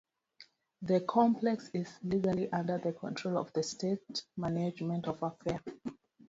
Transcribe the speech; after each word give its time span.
The 0.81 1.01
complex 1.01 1.69
is 1.75 1.95
legally 2.01 2.51
under 2.51 2.79
the 2.79 2.91
control 2.91 3.37
of 3.37 3.53
the 3.53 3.61
State 3.61 4.23
Management 4.35 5.07
of 5.07 5.21
Affairs. 5.21 5.61